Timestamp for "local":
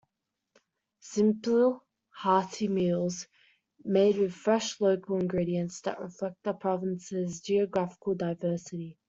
4.81-5.19